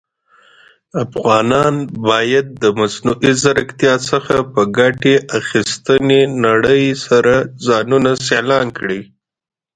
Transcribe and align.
افغانان 1.05 1.75
بايد 2.07 2.47
د 2.61 2.63
مصنوعى 2.79 3.31
ځيرکتيا 3.41 3.93
څخه 4.09 4.35
په 4.53 4.61
ګټي 4.77 5.15
اخيستنې 5.39 6.21
نړئ 6.45 6.83
سره 7.05 7.33
ځانونه 7.65 8.11
سيالان 8.25 8.67
کړى. 8.77 9.01